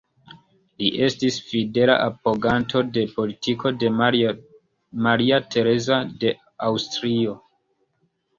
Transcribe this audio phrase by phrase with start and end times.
[0.83, 6.33] Li estis fidela apoganto de politiko de Maria Tereza de
[6.71, 7.37] Aŭstrio.